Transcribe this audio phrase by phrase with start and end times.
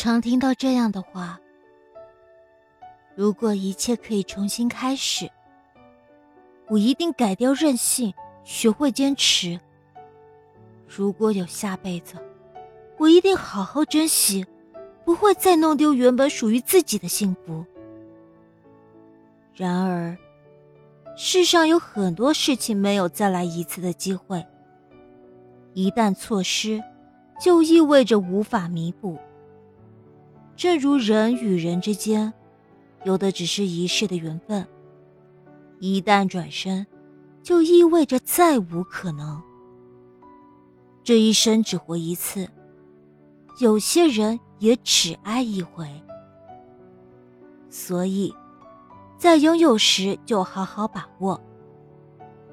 [0.00, 1.40] 常听到这样的话：
[3.16, 5.28] 如果一切可以重新开始，
[6.68, 8.14] 我一定改掉任性，
[8.44, 9.58] 学会坚持。
[10.86, 12.14] 如果有下辈子，
[12.96, 14.46] 我一定好好珍惜，
[15.04, 17.64] 不会再弄丢原本属于自己的幸福。
[19.52, 20.16] 然而，
[21.16, 24.46] 世上有很多事情没有再来一次的机会，
[25.74, 26.80] 一旦错失，
[27.40, 29.18] 就意味着无法弥补。
[30.58, 32.32] 正如人与人之间，
[33.04, 34.66] 有的只是一世的缘分，
[35.78, 36.84] 一旦转身，
[37.44, 39.40] 就意味着再无可能。
[41.04, 42.48] 这一生只活一次，
[43.60, 45.88] 有些人也只爱一回，
[47.70, 48.34] 所以，
[49.16, 51.40] 在拥有时就好好把握。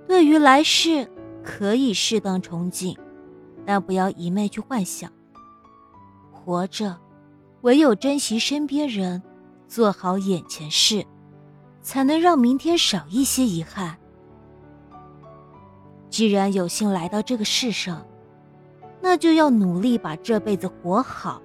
[0.07, 1.09] 对于来世，
[1.43, 2.95] 可以适当憧憬，
[3.65, 5.11] 但不要一昧去幻想。
[6.31, 6.95] 活着。
[7.65, 9.23] 唯有珍惜身边人，
[9.67, 11.03] 做好眼前事，
[11.81, 13.97] 才能让明天少一些遗憾。
[16.11, 18.05] 既然有幸来到这个世上，
[19.01, 21.41] 那就要努力把这辈子活好。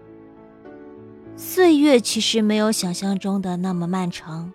[1.37, 4.53] 岁月其实没有想象中的那么漫长。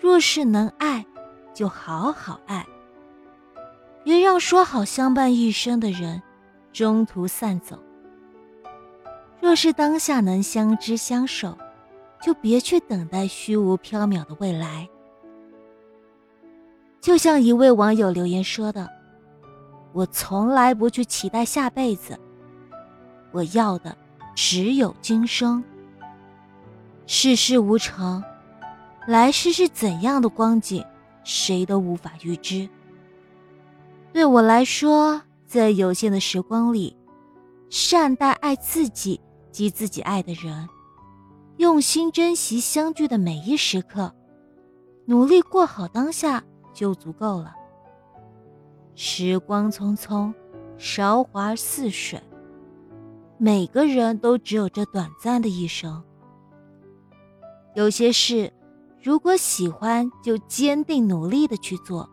[0.00, 1.04] 若是能爱，
[1.52, 2.64] 就好好爱，
[4.04, 6.22] 别让说好相伴一生的人
[6.72, 7.76] 中途散走。
[9.48, 11.56] 若是当下能相知相守，
[12.20, 14.86] 就别去等待虚无缥缈的未来。
[17.00, 18.86] 就像一位网友留言说的
[19.94, 22.20] ：“我从来不去期待下辈子，
[23.32, 23.96] 我要的
[24.34, 25.64] 只有今生。
[27.06, 28.22] 世事无常，
[29.06, 30.84] 来世是怎样的光景，
[31.24, 32.68] 谁都无法预知。
[34.12, 36.94] 对我来说，在有限的时光里，
[37.70, 39.18] 善待爱自己。”
[39.58, 40.68] 及自己爱的人，
[41.56, 44.14] 用心珍惜相聚的每一时刻，
[45.04, 47.56] 努力过好当下就足够了。
[48.94, 50.32] 时光匆匆，
[50.76, 52.22] 韶华似水，
[53.36, 56.04] 每个人都只有这短暂的一生。
[57.74, 58.52] 有些事，
[59.02, 62.08] 如果喜欢，就坚定努力的去做；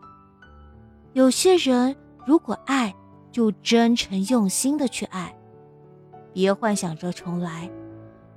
[1.12, 1.94] 有些人，
[2.26, 2.92] 如果爱，
[3.30, 5.32] 就真诚用心的去爱。
[6.36, 7.70] 别幻想着重来，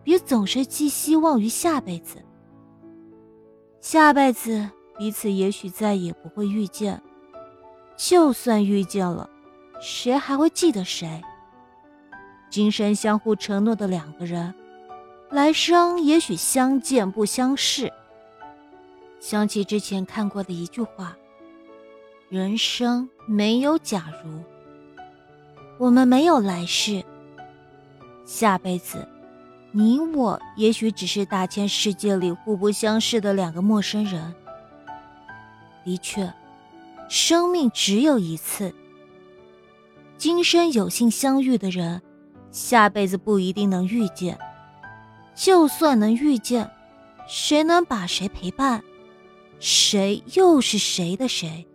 [0.03, 2.23] 别总是寄希望于下辈子。
[3.81, 7.01] 下辈子彼此也许再也不会遇见，
[7.97, 9.29] 就算遇见了，
[9.81, 11.21] 谁还会记得谁？
[12.49, 14.55] 今生相互承诺的两个人，
[15.29, 17.91] 来生也许相见不相识。
[19.19, 21.17] 想起之前看过的一句话
[22.31, 24.41] ：“人生没有假如，
[25.77, 27.03] 我们没有来世。”
[28.29, 29.07] 下辈子，
[29.71, 34.35] 你我也许只是大千世界里互不相识的两个陌生人。
[35.83, 36.31] 的确，
[37.09, 38.71] 生命只有一次。
[40.15, 42.03] 今生有幸相遇的人，
[42.51, 44.37] 下辈子不一定能遇见。
[45.33, 46.69] 就算能遇见，
[47.27, 48.83] 谁能把谁陪伴？
[49.59, 51.65] 谁又是谁的谁？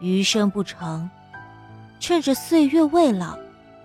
[0.00, 1.08] 余生不长，
[2.00, 3.38] 趁着岁月未老。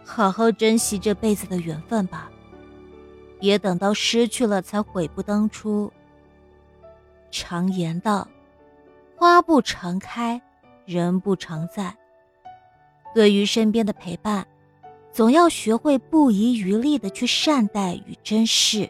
[0.06, 2.30] 好好珍惜这辈子的缘分吧，
[3.40, 5.91] 别等到失去了才悔不当初。
[7.31, 8.28] 常言道
[9.18, 10.42] ：“花不常开，
[10.86, 11.96] 人不常在。”
[13.16, 14.46] 对于身边的陪伴，
[15.12, 18.90] 总要学会不遗余力的去善待与珍视。